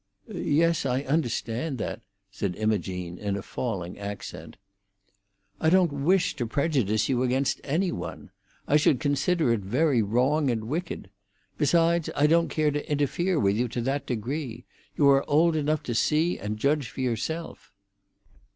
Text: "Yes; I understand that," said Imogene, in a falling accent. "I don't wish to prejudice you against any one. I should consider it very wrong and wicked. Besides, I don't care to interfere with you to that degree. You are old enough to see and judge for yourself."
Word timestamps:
"Yes; 0.27 0.83
I 0.83 1.03
understand 1.03 1.77
that," 1.77 2.01
said 2.31 2.55
Imogene, 2.55 3.19
in 3.19 3.35
a 3.37 3.43
falling 3.43 3.99
accent. 3.99 4.57
"I 5.59 5.69
don't 5.69 5.91
wish 5.93 6.35
to 6.37 6.47
prejudice 6.47 7.07
you 7.07 7.21
against 7.21 7.61
any 7.63 7.91
one. 7.91 8.31
I 8.67 8.77
should 8.77 8.99
consider 8.99 9.53
it 9.53 9.59
very 9.59 10.01
wrong 10.01 10.49
and 10.49 10.63
wicked. 10.63 11.11
Besides, 11.59 12.09
I 12.15 12.25
don't 12.25 12.49
care 12.49 12.71
to 12.71 12.91
interfere 12.91 13.39
with 13.39 13.55
you 13.55 13.67
to 13.67 13.81
that 13.81 14.07
degree. 14.07 14.65
You 14.97 15.07
are 15.07 15.23
old 15.29 15.55
enough 15.55 15.83
to 15.83 15.93
see 15.93 16.39
and 16.39 16.57
judge 16.57 16.89
for 16.89 17.01
yourself." 17.01 17.71